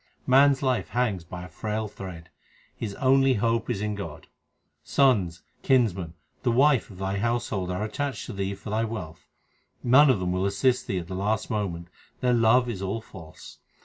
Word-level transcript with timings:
Man 0.25 0.49
s 0.53 0.63
life 0.63 0.87
hangs 0.89 1.23
by 1.23 1.43
a 1.43 1.47
frail 1.47 1.87
thread; 1.87 2.31
his 2.75 2.95
only 2.95 3.35
hope 3.35 3.69
is 3.69 3.81
in 3.81 3.93
God: 3.93 4.25
Sons, 4.83 5.43
kinsmen, 5.61 6.15
the 6.41 6.51
wife 6.51 6.89
of 6.89 6.97
thy 6.97 7.19
household 7.19 7.69
are 7.69 7.83
attached 7.83 8.25
to 8.25 8.33
thee 8.33 8.55
for 8.55 8.71
thy 8.71 8.83
wealth. 8.83 9.27
None 9.83 10.09
of 10.09 10.19
them 10.19 10.31
will 10.31 10.47
assist 10.47 10.87
thee 10.87 10.97
at 10.97 11.07
the 11.07 11.13
last 11.13 11.51
moment; 11.51 11.87
their 12.19 12.33
love 12.33 12.67
is 12.67 12.81
all 12.81 12.99
false. 13.01 13.59